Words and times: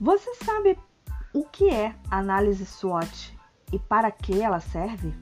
Você 0.00 0.32
sabe 0.36 0.78
o 1.34 1.42
que 1.42 1.68
é 1.68 1.92
análise 2.08 2.64
SWOT 2.64 3.36
e 3.72 3.80
para 3.80 4.12
que 4.12 4.40
ela 4.40 4.60
serve? 4.60 5.12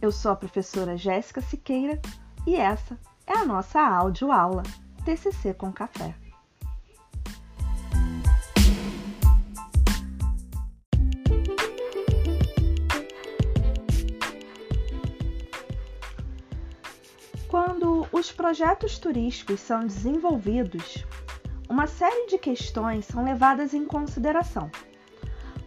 Eu 0.00 0.10
sou 0.10 0.32
a 0.32 0.36
professora 0.36 0.96
Jéssica 0.96 1.42
Siqueira 1.42 2.00
e 2.46 2.56
essa 2.56 2.98
é 3.26 3.34
a 3.36 3.44
nossa 3.44 3.78
aula 3.78 4.62
TCC 5.04 5.52
com 5.52 5.70
café. 5.70 6.14
Quando 17.46 18.06
os 18.10 18.32
projetos 18.32 18.98
turísticos 18.98 19.60
são 19.60 19.86
desenvolvidos, 19.86 21.04
uma 21.68 21.86
série 21.86 22.26
de 22.26 22.38
questões 22.38 23.04
são 23.04 23.24
levadas 23.24 23.74
em 23.74 23.84
consideração, 23.84 24.70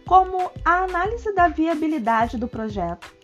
como 0.06 0.50
a 0.64 0.82
análise 0.82 1.32
da 1.32 1.48
viabilidade 1.48 2.36
do 2.36 2.48
projeto, 2.48 3.14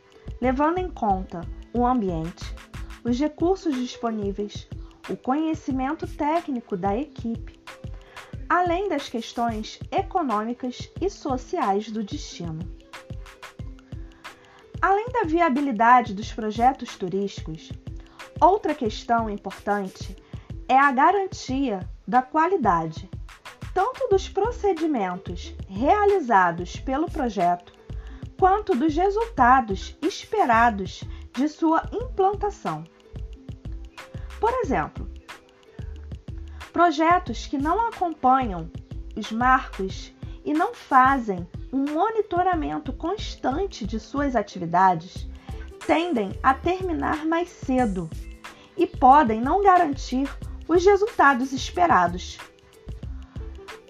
levando 0.40 0.78
em 0.78 0.88
conta 0.88 1.40
o 1.72 1.84
ambiente, 1.84 2.54
os 3.02 3.18
recursos 3.18 3.74
disponíveis, 3.74 4.68
o 5.10 5.16
conhecimento 5.16 6.06
técnico 6.06 6.76
da 6.76 6.96
equipe, 6.96 7.58
além 8.48 8.88
das 8.88 9.08
questões 9.08 9.80
econômicas 9.90 10.90
e 11.00 11.10
sociais 11.10 11.90
do 11.90 12.02
destino. 12.02 12.60
Além 14.80 15.08
da 15.08 15.24
viabilidade 15.24 16.14
dos 16.14 16.32
projetos 16.32 16.96
turísticos, 16.96 17.72
outra 18.40 18.74
questão 18.74 19.28
importante 19.28 20.16
é 20.68 20.78
a 20.78 20.92
garantia 20.92 21.80
da 22.08 22.22
qualidade, 22.22 23.10
tanto 23.74 24.08
dos 24.08 24.30
procedimentos 24.30 25.54
realizados 25.68 26.76
pelo 26.76 27.06
projeto, 27.10 27.74
quanto 28.38 28.74
dos 28.74 28.96
resultados 28.96 29.94
esperados 30.00 31.04
de 31.34 31.46
sua 31.50 31.82
implantação. 31.92 32.82
Por 34.40 34.50
exemplo, 34.54 35.06
projetos 36.72 37.46
que 37.46 37.58
não 37.58 37.88
acompanham 37.88 38.70
os 39.14 39.30
marcos 39.30 40.14
e 40.46 40.54
não 40.54 40.74
fazem 40.74 41.46
um 41.70 41.92
monitoramento 41.92 42.90
constante 42.94 43.86
de 43.86 44.00
suas 44.00 44.34
atividades 44.34 45.28
tendem 45.86 46.32
a 46.42 46.54
terminar 46.54 47.26
mais 47.26 47.50
cedo 47.50 48.08
e 48.78 48.86
podem 48.86 49.42
não 49.42 49.62
garantir 49.62 50.30
os 50.68 50.84
resultados 50.84 51.52
esperados. 51.52 52.38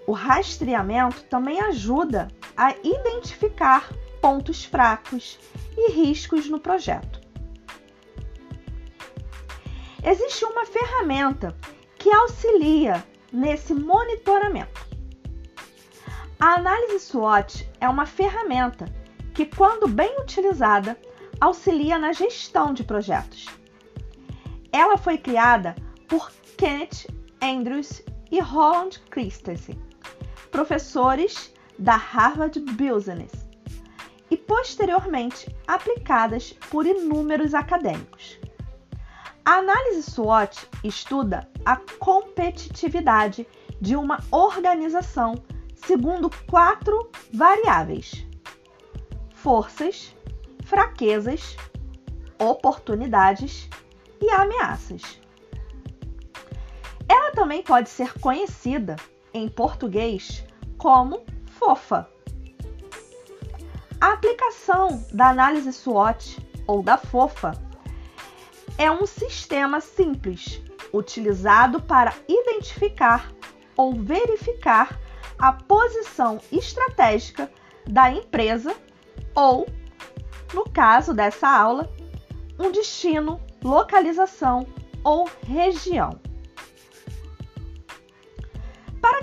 O 0.07 0.13
rastreamento 0.13 1.21
também 1.25 1.59
ajuda 1.61 2.29
a 2.57 2.73
identificar 2.83 3.93
pontos 4.21 4.65
fracos 4.65 5.37
e 5.77 5.91
riscos 5.91 6.49
no 6.49 6.59
projeto. 6.59 7.19
Existe 10.03 10.45
uma 10.45 10.65
ferramenta 10.65 11.55
que 11.97 12.11
auxilia 12.11 13.05
nesse 13.31 13.73
monitoramento. 13.73 14.87
A 16.39 16.55
análise 16.55 17.01
SWOT 17.01 17.69
é 17.81 17.89
uma 17.89 18.05
ferramenta 18.05 18.85
que, 19.33 19.45
quando 19.45 19.87
bem 19.89 20.19
utilizada, 20.21 20.97
auxilia 21.39 21.97
na 21.97 22.13
gestão 22.13 22.73
de 22.73 22.83
projetos. 22.83 23.47
Ela 24.71 24.97
foi 24.97 25.17
criada 25.17 25.75
por 26.07 26.31
Kenneth 26.59 27.07
Andrews 27.41 28.03
e 28.29 28.41
Roland 28.41 28.99
Christensen, 29.09 29.81
professores 30.51 31.53
da 31.77 31.95
Harvard 31.95 32.59
Business, 32.59 33.31
e 34.29 34.35
posteriormente 34.35 35.55
aplicadas 35.65 36.51
por 36.69 36.85
inúmeros 36.85 37.53
acadêmicos. 37.53 38.37
A 39.45 39.59
análise 39.59 40.03
SWOT 40.03 40.67
estuda 40.83 41.49
a 41.63 41.77
competitividade 41.77 43.47
de 43.79 43.95
uma 43.95 44.19
organização 44.29 45.41
segundo 45.73 46.29
quatro 46.45 47.09
variáveis: 47.33 48.27
forças, 49.33 50.13
fraquezas, 50.65 51.55
oportunidades 52.37 53.69
e 54.19 54.29
ameaças. 54.29 55.18
Ela 57.09 57.31
também 57.31 57.63
pode 57.63 57.89
ser 57.89 58.13
conhecida 58.19 58.95
em 59.33 59.49
português 59.49 60.45
como 60.77 61.25
fofa. 61.47 62.07
A 63.99 64.13
aplicação 64.13 65.03
da 65.11 65.29
análise 65.29 65.73
SWOT 65.73 66.37
ou 66.67 66.83
da 66.83 66.97
fofa 66.97 67.51
é 68.77 68.89
um 68.89 69.07
sistema 69.07 69.81
simples 69.81 70.61
utilizado 70.93 71.81
para 71.81 72.13
identificar 72.27 73.33
ou 73.75 73.93
verificar 73.93 74.99
a 75.37 75.51
posição 75.51 76.39
estratégica 76.51 77.51
da 77.87 78.11
empresa 78.11 78.75
ou, 79.33 79.67
no 80.53 80.63
caso 80.69 81.13
dessa 81.13 81.47
aula, 81.49 81.91
um 82.59 82.71
destino, 82.71 83.41
localização 83.63 84.67
ou 85.03 85.29
região. 85.45 86.28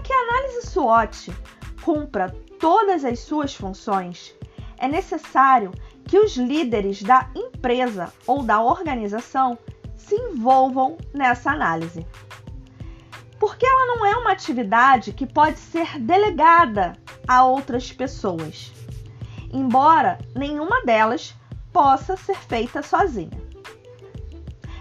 Que 0.07 0.13
a 0.13 0.21
análise 0.21 0.69
SWOT 0.69 1.35
cumpra 1.83 2.31
todas 2.61 3.05
as 3.05 3.19
suas 3.19 3.55
funções, 3.55 4.37
é 4.79 4.87
necessário 4.87 5.73
que 6.05 6.17
os 6.17 6.37
líderes 6.37 7.03
da 7.03 7.29
empresa 7.35 8.13
ou 8.25 8.45
da 8.45 8.63
organização 8.63 9.59
se 9.97 10.15
envolvam 10.15 10.97
nessa 11.13 11.51
análise. 11.51 12.07
Porque 13.41 13.67
ela 13.67 13.97
não 13.97 14.07
é 14.07 14.17
uma 14.17 14.31
atividade 14.31 15.13
que 15.13 15.27
pode 15.27 15.59
ser 15.59 15.99
delegada 15.99 16.93
a 17.27 17.45
outras 17.45 17.91
pessoas, 17.91 18.73
embora 19.53 20.19
nenhuma 20.37 20.85
delas 20.85 21.35
possa 21.73 22.17
ser 22.17 22.37
feita 22.37 22.81
sozinha. 22.81 23.45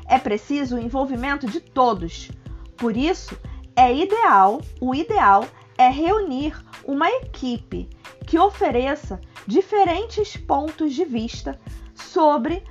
É 0.08 0.20
preciso 0.20 0.76
o 0.76 0.80
envolvimento 0.80 1.48
de 1.48 1.60
todos, 1.60 2.30
por 2.78 2.96
isso, 2.96 3.36
é 3.76 3.94
ideal, 3.94 4.62
o 4.80 4.96
ideal 4.96 5.46
é 5.78 5.90
reunir 5.90 6.56
uma 6.86 7.10
equipe 7.10 7.90
que 8.26 8.40
ofereça 8.40 9.20
diferentes 9.46 10.38
pontos 10.38 10.94
de 10.94 11.04
vista 11.04 11.60
sobre 11.94 12.64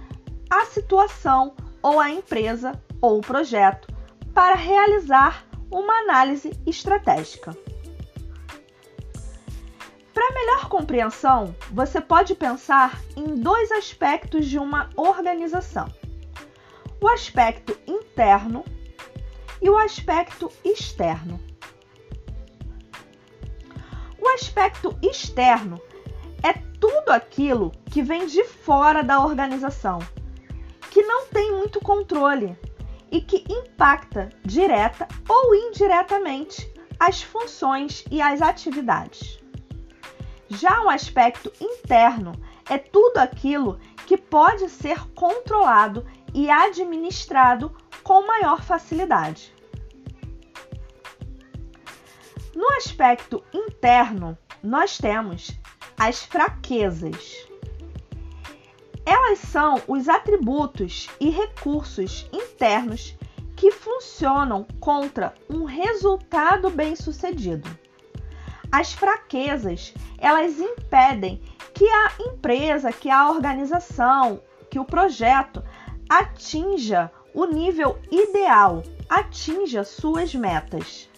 a 0.48 0.65
situação 0.65 1.54
ou 1.82 2.00
a 2.00 2.10
empresa 2.10 2.81
ou 3.00 3.19
o 3.19 3.22
projeto 3.22 3.88
para 4.32 4.54
realizar 4.54 5.44
uma 5.70 5.92
análise 6.00 6.50
estratégica. 6.66 7.56
Para 10.12 10.32
melhor 10.32 10.69
compreensão, 10.69 11.54
você 11.71 12.00
pode 12.00 12.34
pensar 12.34 13.00
em 13.16 13.34
dois 13.34 13.71
aspectos 13.72 14.47
de 14.47 14.59
uma 14.59 14.88
organização: 14.97 15.88
o 17.00 17.09
aspecto 17.09 17.76
interno 17.86 18.65
e 19.64 19.70
o 19.70 19.78
aspecto 19.78 20.52
externo. 20.62 21.41
O 24.20 24.28
aspecto 24.28 24.94
externo 25.00 25.80
é 26.42 26.52
tudo 26.78 27.08
aquilo 27.08 27.72
que 27.91 28.03
vem 28.03 28.26
de 28.26 28.44
fora 28.44 29.03
da 29.03 29.24
organização, 29.24 30.00
que 30.91 31.00
não 31.00 31.28
tem 31.28 31.53
muito 31.53 31.80
controle 31.80 32.54
e 33.10 33.22
que 33.22 33.42
impacta 33.50 34.28
direta 34.44 35.09
ou 35.27 35.54
indiretamente 35.54 36.71
as 37.00 37.22
funções 37.22 38.04
e 38.10 38.21
as 38.21 38.42
atividades. 38.42 39.41
Já 40.50 40.83
o 40.83 40.91
aspecto 40.91 41.50
interno 41.59 42.33
é 42.68 42.77
tudo 42.77 43.16
aquilo 43.16 43.80
que 44.06 44.18
pode 44.18 44.68
ser 44.68 45.00
controlado 45.15 46.04
e 46.34 46.50
administrado 46.50 47.74
com 48.04 48.27
maior 48.27 48.62
facilidade. 48.62 49.53
No 52.54 52.68
aspecto 52.77 53.42
interno, 53.53 54.39
nós 54.62 54.98
temos 54.98 55.51
as 55.98 56.22
fraquezas. 56.22 57.48
Elas 59.04 59.41
são 59.41 59.83
os 59.89 60.09
atributos 60.09 61.09
e 61.18 61.30
recursos 61.30 62.28
internos 62.33 63.16
que 63.56 63.72
funcionam 63.72 64.66
contra 64.78 65.34
um 65.48 65.65
resultado 65.65 66.71
bem-sucedido. 66.71 67.68
As 68.71 68.92
fraquezas, 68.92 69.95
elas 70.18 70.59
impedem 70.59 71.42
que 71.74 71.89
a 71.89 72.12
empresa, 72.21 72.92
que 72.92 73.10
a 73.10 73.30
organização, 73.30 74.41
que 74.71 74.78
o 74.78 74.84
projeto 74.84 75.62
atinja 76.09 77.10
o 77.34 77.45
nível 77.47 77.98
ideal, 78.10 78.84
atinja 79.09 79.83
suas 79.83 80.33
metas. 80.34 81.10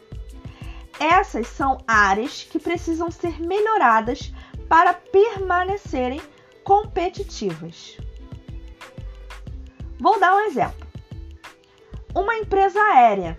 essas 0.98 1.46
são 1.48 1.76
áreas 1.86 2.42
que 2.42 2.58
precisam 2.58 3.10
ser 3.10 3.38
melhoradas 3.38 4.32
para 4.66 4.94
permanecerem 4.94 6.22
competitivas. 6.64 7.98
Vou 10.00 10.18
dar 10.18 10.34
um 10.34 10.40
exemplo. 10.40 10.86
Uma 12.14 12.36
empresa 12.36 12.80
aérea 12.80 13.38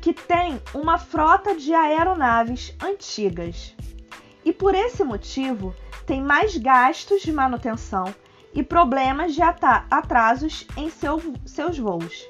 que 0.00 0.12
tem 0.12 0.60
uma 0.74 0.98
frota 0.98 1.54
de 1.54 1.72
aeronaves 1.72 2.74
antigas 2.82 3.74
e 4.44 4.52
por 4.52 4.74
esse 4.74 5.04
motivo 5.04 5.72
tem 6.04 6.20
mais 6.20 6.56
gastos 6.56 7.22
de 7.22 7.32
manutenção 7.32 8.12
e 8.56 8.62
problemas 8.62 9.34
de 9.34 9.42
atrasos 9.42 10.66
em 10.78 10.88
seu, 10.88 11.20
seus 11.44 11.78
voos. 11.78 12.26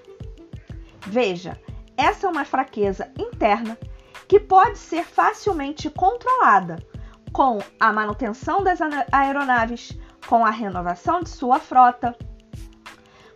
Veja, 1.06 1.58
essa 1.96 2.26
é 2.26 2.30
uma 2.30 2.44
fraqueza 2.44 3.10
interna 3.16 3.78
que 4.26 4.40
pode 4.40 4.76
ser 4.76 5.04
facilmente 5.04 5.88
controlada 5.88 6.84
com 7.32 7.58
a 7.78 7.92
manutenção 7.92 8.64
das 8.64 8.80
aeronaves, 9.12 9.96
com 10.26 10.44
a 10.44 10.50
renovação 10.50 11.22
de 11.22 11.28
sua 11.28 11.60
frota, 11.60 12.16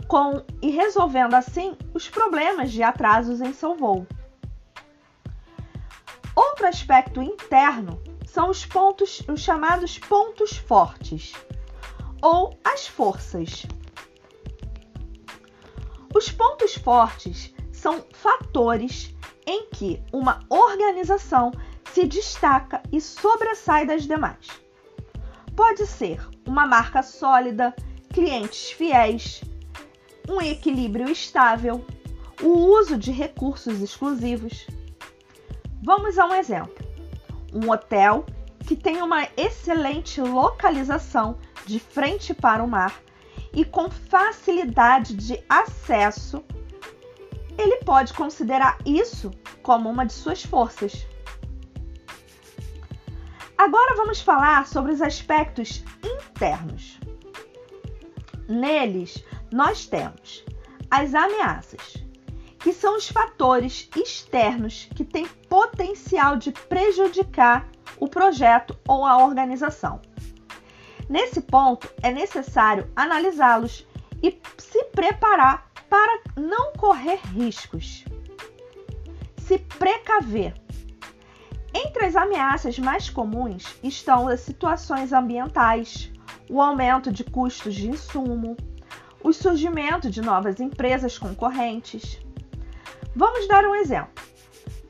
com 0.08 0.42
e 0.60 0.70
resolvendo 0.70 1.34
assim 1.34 1.76
os 1.94 2.08
problemas 2.08 2.72
de 2.72 2.82
atrasos 2.82 3.40
em 3.40 3.52
seu 3.52 3.76
voo. 3.76 4.04
Outro 6.34 6.66
aspecto 6.66 7.22
interno 7.22 8.02
são 8.26 8.50
os 8.50 8.66
pontos, 8.66 9.22
os 9.28 9.40
chamados 9.40 9.96
pontos 9.98 10.56
fortes 10.56 11.34
ou 12.22 12.58
as 12.64 12.86
forças. 12.86 13.66
Os 16.14 16.30
pontos 16.30 16.74
fortes 16.74 17.54
são 17.72 18.04
fatores 18.12 19.14
em 19.46 19.66
que 19.70 20.02
uma 20.12 20.40
organização 20.48 21.52
se 21.92 22.06
destaca 22.06 22.82
e 22.92 23.00
sobressai 23.00 23.86
das 23.86 24.04
demais. 24.04 24.48
Pode 25.56 25.86
ser 25.86 26.20
uma 26.46 26.66
marca 26.66 27.02
sólida, 27.02 27.74
clientes 28.12 28.70
fiéis, 28.70 29.42
um 30.28 30.40
equilíbrio 30.40 31.10
estável, 31.10 31.84
o 32.42 32.48
uso 32.48 32.96
de 32.96 33.10
recursos 33.10 33.80
exclusivos. 33.80 34.66
Vamos 35.82 36.18
a 36.18 36.26
um 36.26 36.34
exemplo: 36.34 36.74
um 37.52 37.70
hotel 37.70 38.24
que 38.66 38.76
tem 38.76 39.02
uma 39.02 39.26
excelente 39.36 40.20
localização 40.20 41.38
de 41.70 41.78
frente 41.78 42.34
para 42.34 42.62
o 42.64 42.68
mar 42.68 43.00
e 43.52 43.64
com 43.64 43.88
facilidade 43.88 45.14
de 45.14 45.40
acesso 45.48 46.44
ele 47.56 47.76
pode 47.84 48.12
considerar 48.14 48.78
isso 48.84 49.30
como 49.62 49.88
uma 49.88 50.04
de 50.04 50.12
suas 50.12 50.42
forças. 50.42 51.06
Agora 53.56 53.94
vamos 53.94 54.20
falar 54.20 54.66
sobre 54.66 54.92
os 54.92 55.02
aspectos 55.02 55.84
internos. 56.02 56.98
Neles, 58.48 59.22
nós 59.52 59.86
temos 59.86 60.44
as 60.90 61.14
ameaças, 61.14 61.98
que 62.58 62.72
são 62.72 62.96
os 62.96 63.08
fatores 63.08 63.88
externos 63.94 64.88
que 64.96 65.04
têm 65.04 65.28
potencial 65.48 66.36
de 66.36 66.50
prejudicar 66.50 67.68
o 67.98 68.08
projeto 68.08 68.76
ou 68.88 69.04
a 69.04 69.22
organização. 69.22 70.00
Nesse 71.10 71.40
ponto, 71.40 71.92
é 72.04 72.12
necessário 72.12 72.88
analisá-los 72.94 73.84
e 74.22 74.40
se 74.56 74.84
preparar 74.84 75.68
para 75.88 76.20
não 76.36 76.72
correr 76.74 77.18
riscos. 77.34 78.04
Se 79.36 79.58
precaver. 79.58 80.54
Entre 81.74 82.04
as 82.04 82.14
ameaças 82.14 82.78
mais 82.78 83.10
comuns 83.10 83.76
estão 83.82 84.28
as 84.28 84.38
situações 84.38 85.12
ambientais, 85.12 86.12
o 86.48 86.62
aumento 86.62 87.10
de 87.10 87.24
custos 87.24 87.74
de 87.74 87.88
insumo, 87.88 88.56
o 89.20 89.32
surgimento 89.32 90.08
de 90.08 90.20
novas 90.22 90.60
empresas 90.60 91.18
concorrentes. 91.18 92.20
Vamos 93.16 93.48
dar 93.48 93.64
um 93.64 93.74
exemplo, 93.74 94.24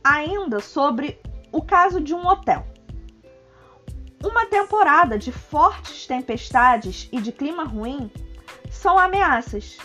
ainda 0.05 0.61
sobre 0.61 1.19
o 1.50 1.62
caso 1.62 1.99
de 1.99 2.12
um 2.14 2.26
hotel. 2.26 2.69
Uma 4.22 4.46
temporada 4.46 5.19
de 5.19 5.32
fortes 5.32 6.06
tempestades 6.06 7.08
e 7.11 7.20
de 7.20 7.32
clima 7.32 7.64
ruim 7.64 8.11
são 8.70 8.99
ameaças 8.99 9.78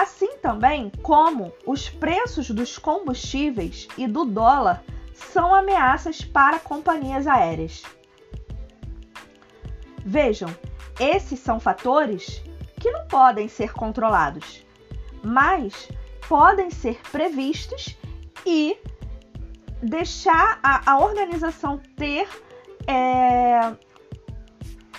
assim 0.00 0.36
também 0.38 0.92
como 1.02 1.52
os 1.64 1.88
preços 1.88 2.50
dos 2.50 2.76
combustíveis 2.76 3.88
e 3.96 4.06
do 4.06 4.26
dólar 4.26 4.84
são 5.14 5.54
ameaças 5.54 6.22
para 6.22 6.58
companhias 6.58 7.26
aéreas. 7.26 7.82
Vejam, 10.04 10.54
esses 11.00 11.40
são 11.40 11.58
fatores 11.58 12.42
que 12.78 12.90
não 12.90 13.06
podem 13.06 13.48
ser 13.48 13.72
controlados, 13.72 14.64
mas 15.22 15.88
podem 16.28 16.70
ser 16.70 17.00
previstos 17.10 17.96
e 18.44 18.76
deixar 19.82 20.60
a, 20.62 20.92
a 20.92 20.98
organização 20.98 21.80
ter 21.96 22.28
é, 22.86 23.74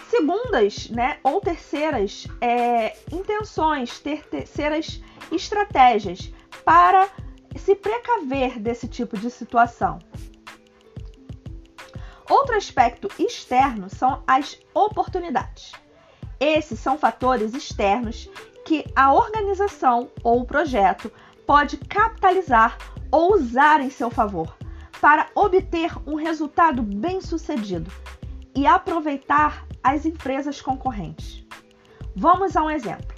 segundas, 0.10 0.90
né, 0.90 1.20
ou 1.24 1.40
terceiras 1.40 2.28
é, 2.42 2.96
intenções, 3.12 4.00
ter 4.00 4.28
terceiras 4.28 5.02
estratégias 5.32 6.32
para 6.64 7.08
se 7.56 7.76
precaver 7.76 8.60
desse 8.60 8.88
tipo 8.88 9.18
de 9.18 9.30
situação. 9.30 10.00
Outro 12.30 12.56
aspecto 12.56 13.10
externo 13.18 13.90
são 13.90 14.22
as 14.28 14.60
oportunidades. 14.74 15.72
Esses 16.40 16.80
são 16.80 16.98
fatores 16.98 17.54
externos 17.54 18.30
que 18.66 18.86
a 18.96 19.14
organização 19.14 20.12
ou 20.24 20.42
o 20.42 20.46
projeto 20.46 21.12
pode 21.46 21.78
capitalizar 21.78 22.78
ou 23.10 23.34
usar 23.34 23.80
em 23.80 23.90
seu 23.90 24.10
favor 24.10 24.57
para 25.00 25.28
obter 25.36 25.92
um 26.08 26.16
resultado 26.16 26.82
bem 26.82 27.22
sucedido 27.22 27.92
e 28.56 28.66
aproveitar 28.66 29.66
as 29.84 30.06
empresas 30.06 30.62
concorrentes. 30.62 31.46
Vamos 32.16 32.56
a 32.56 32.64
um 32.64 32.70
exemplo. 32.70 33.16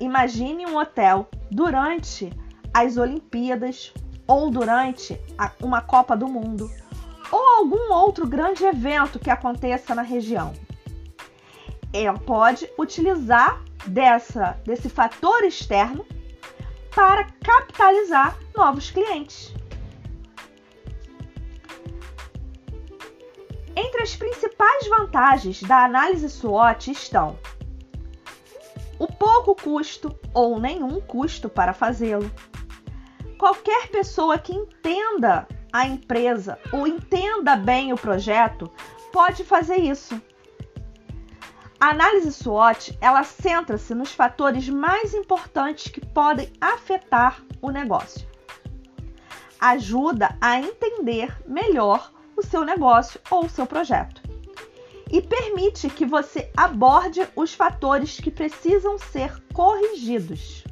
Imagine 0.00 0.66
um 0.66 0.76
hotel 0.76 1.28
durante 1.50 2.32
as 2.72 2.96
Olimpíadas 2.96 3.92
ou 4.26 4.50
durante 4.50 5.20
uma 5.60 5.80
Copa 5.80 6.16
do 6.16 6.28
Mundo 6.28 6.70
ou 7.30 7.56
algum 7.56 7.92
outro 7.92 8.26
grande 8.26 8.64
evento 8.64 9.18
que 9.18 9.30
aconteça 9.30 9.94
na 9.94 10.02
região. 10.02 10.52
Ela 11.92 12.18
pode 12.18 12.68
utilizar 12.78 13.62
dessa, 13.86 14.58
desse 14.64 14.88
fator 14.88 15.44
externo 15.44 16.04
para 16.94 17.24
capitalizar 17.42 18.36
novos 18.54 18.90
clientes. 18.90 19.54
Entre 23.80 24.02
as 24.02 24.16
principais 24.16 24.88
vantagens 24.88 25.62
da 25.62 25.84
análise 25.84 26.28
SWOT 26.28 26.90
estão 26.90 27.38
o 28.98 29.06
pouco 29.06 29.54
custo 29.54 30.18
ou 30.34 30.58
nenhum 30.58 31.00
custo 31.00 31.48
para 31.48 31.72
fazê-lo. 31.72 32.28
Qualquer 33.38 33.86
pessoa 33.86 34.36
que 34.36 34.52
entenda 34.52 35.46
a 35.72 35.86
empresa 35.86 36.58
ou 36.72 36.88
entenda 36.88 37.54
bem 37.54 37.92
o 37.92 37.96
projeto 37.96 38.68
pode 39.12 39.44
fazer 39.44 39.76
isso. 39.76 40.20
A 41.78 41.90
análise 41.90 42.32
SWOT, 42.32 42.98
ela 43.00 43.22
centra-se 43.22 43.94
nos 43.94 44.10
fatores 44.10 44.68
mais 44.68 45.14
importantes 45.14 45.88
que 45.88 46.04
podem 46.04 46.52
afetar 46.60 47.44
o 47.62 47.70
negócio. 47.70 48.26
Ajuda 49.60 50.36
a 50.40 50.58
entender 50.58 51.40
melhor 51.46 52.17
o 52.38 52.42
seu 52.42 52.64
negócio 52.64 53.20
ou 53.30 53.44
o 53.44 53.50
seu 53.50 53.66
projeto. 53.66 54.22
E 55.10 55.20
permite 55.22 55.88
que 55.88 56.04
você 56.04 56.50
aborde 56.56 57.26
os 57.34 57.54
fatores 57.54 58.20
que 58.20 58.30
precisam 58.30 58.98
ser 58.98 59.42
corrigidos, 59.52 60.64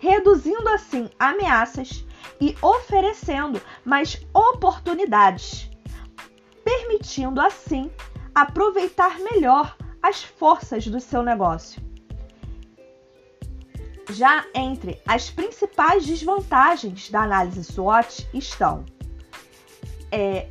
reduzindo 0.00 0.68
assim 0.68 1.08
ameaças 1.18 2.04
e 2.40 2.56
oferecendo 2.60 3.60
mais 3.84 4.20
oportunidades, 4.34 5.70
permitindo 6.64 7.40
assim 7.40 7.90
aproveitar 8.34 9.18
melhor 9.20 9.76
as 10.02 10.22
forças 10.22 10.86
do 10.86 11.00
seu 11.00 11.22
negócio. 11.22 11.82
Já 14.10 14.44
entre 14.54 15.00
as 15.06 15.30
principais 15.30 16.04
desvantagens 16.04 17.08
da 17.08 17.22
análise 17.22 17.64
SWOT 17.64 18.28
estão 18.34 18.84
é, 20.12 20.48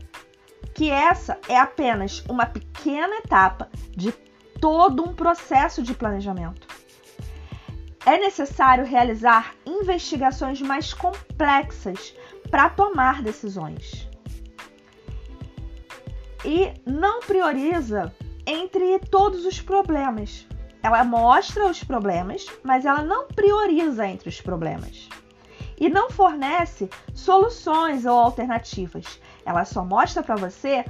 que 0.74 0.90
essa 0.90 1.40
é 1.48 1.58
apenas 1.58 2.24
uma 2.28 2.46
pequena 2.46 3.18
etapa 3.18 3.70
de 3.92 4.12
todo 4.60 5.04
um 5.04 5.14
processo 5.14 5.84
de 5.84 5.94
planejamento. 5.94 6.68
É 8.06 8.18
necessário 8.18 8.86
realizar 8.86 9.56
investigações 9.66 10.62
mais 10.62 10.94
complexas 10.94 12.14
para 12.50 12.70
tomar 12.70 13.22
decisões. 13.22 14.10
E 16.44 16.74
não 16.86 17.22
prioriza 17.22 18.14
entre 18.46 19.00
todos 19.00 19.46
os 19.46 19.62
problemas. 19.62 20.46
Ela 20.82 21.04
mostra 21.06 21.68
os 21.68 21.82
problemas, 21.82 22.46
mas 22.62 22.86
ela 22.86 23.02
não 23.02 23.28
prioriza 23.28 24.06
entre 24.06 24.28
os 24.28 24.42
problemas. 24.42 25.08
E 25.80 25.88
não 25.88 26.10
fornece 26.10 26.90
soluções 27.14 28.06
ou 28.06 28.18
alternativas. 28.18 29.20
Ela 29.46 29.66
só 29.66 29.84
mostra 29.84 30.24
para 30.24 30.36
você 30.36 30.86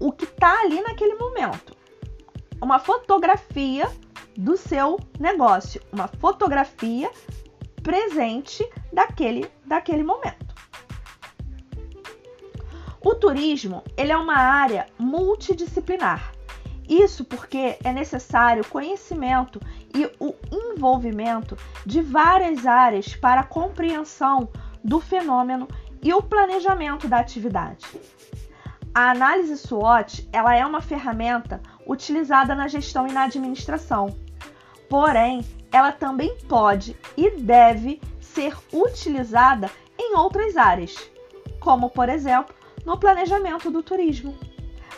o 0.00 0.12
que 0.12 0.24
está 0.24 0.60
ali 0.60 0.80
naquele 0.82 1.14
momento. 1.14 1.74
Uma 2.60 2.78
fotografia 2.78 3.88
do 4.36 4.56
seu 4.56 4.98
negócio, 5.18 5.80
uma 5.92 6.08
fotografia 6.08 7.10
presente 7.82 8.68
daquele, 8.92 9.50
daquele 9.64 10.02
momento. 10.02 10.54
O 13.00 13.14
turismo 13.14 13.84
ele 13.96 14.10
é 14.10 14.16
uma 14.16 14.36
área 14.36 14.86
multidisciplinar. 14.98 16.32
Isso 16.88 17.24
porque 17.24 17.78
é 17.82 17.92
necessário 17.92 18.64
conhecimento 18.66 19.60
e 19.94 20.10
o 20.20 20.34
envolvimento 20.52 21.56
de 21.84 22.00
várias 22.00 22.66
áreas 22.66 23.14
para 23.14 23.40
a 23.40 23.46
compreensão 23.46 24.48
do 24.82 25.00
fenômeno 25.00 25.66
e 26.02 26.12
o 26.12 26.22
planejamento 26.22 27.08
da 27.08 27.18
atividade. 27.18 27.84
A 28.94 29.10
análise 29.10 29.56
SWOT 29.58 30.28
ela 30.32 30.54
é 30.54 30.64
uma 30.64 30.80
ferramenta 30.80 31.60
utilizada 31.86 32.54
na 32.54 32.66
gestão 32.66 33.06
e 33.06 33.12
na 33.12 33.24
administração. 33.24 34.16
Porém, 34.88 35.44
ela 35.70 35.92
também 35.92 36.36
pode 36.48 36.96
e 37.16 37.30
deve 37.30 38.00
ser 38.20 38.56
utilizada 38.72 39.70
em 39.98 40.16
outras 40.16 40.56
áreas, 40.56 41.10
como 41.60 41.90
por 41.90 42.08
exemplo 42.08 42.54
no 42.86 42.98
planejamento 42.98 43.70
do 43.70 43.82
turismo. 43.82 44.34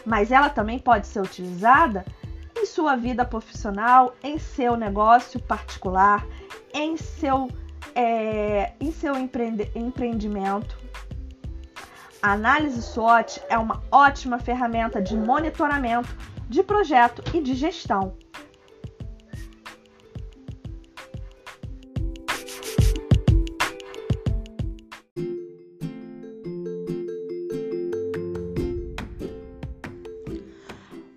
Mas 0.04 0.30
ela 0.30 0.48
também 0.48 0.78
pode 0.78 1.06
ser 1.06 1.20
utilizada 1.20 2.04
em 2.56 2.66
sua 2.66 2.94
vida 2.96 3.24
profissional, 3.24 4.14
em 4.22 4.38
seu 4.38 4.76
negócio 4.76 5.40
particular, 5.40 6.26
em 6.72 6.96
seu, 6.96 7.48
é, 7.94 8.72
em 8.80 8.92
seu 8.92 9.14
empreendimento. 9.16 10.77
A 12.20 12.32
análise 12.32 12.82
SWOT 12.82 13.40
é 13.48 13.56
uma 13.56 13.80
ótima 13.92 14.40
ferramenta 14.40 15.00
de 15.00 15.16
monitoramento 15.16 16.08
de 16.48 16.64
projeto 16.64 17.22
e 17.32 17.40
de 17.40 17.54
gestão. 17.54 18.16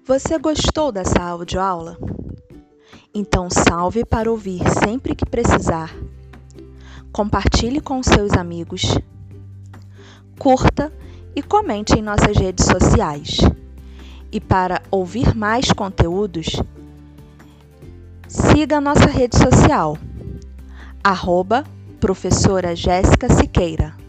Você 0.06 0.38
gostou 0.38 0.92
dessa 0.92 1.24
audioaula? 1.24 1.98
Então 3.14 3.50
salve 3.50 4.06
para 4.06 4.30
ouvir 4.30 4.62
sempre 4.84 5.16
que 5.16 5.26
precisar. 5.26 5.96
Compartilhe 7.12 7.82
com 7.82 8.04
seus 8.04 8.34
amigos. 8.34 8.84
Curta 10.42 10.92
e 11.36 11.44
comente 11.44 11.94
em 11.94 12.02
nossas 12.02 12.36
redes 12.36 12.66
sociais. 12.66 13.38
E 14.32 14.40
para 14.40 14.82
ouvir 14.90 15.36
mais 15.36 15.72
conteúdos, 15.72 16.60
siga 18.28 18.82
nossa 18.82 19.06
rede 19.06 19.38
social, 19.38 20.00
arroba 21.04 21.64
professora 22.00 22.76
Jéssica 22.76 23.32
Siqueira. 23.32 24.01